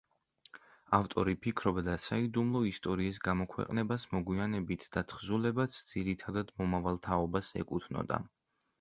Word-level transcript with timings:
ავტორი 0.97 1.35
ფიქრობდა 1.45 1.93
საიდუმლო 2.05 2.63
ისტორიის 2.71 3.21
გამოქვეყნებას 3.29 4.09
მოგვიანებით 4.17 4.89
და 4.99 5.07
თხზულებაც 5.15 5.81
ძირითადად 5.95 6.55
მომავალ 6.61 7.03
თაობას 7.09 7.57
ეკუთვნოდა. 7.65 8.25